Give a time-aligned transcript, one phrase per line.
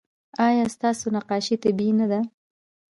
[0.47, 2.19] ایا ستاسو نقاشي طبیعي نه ده؟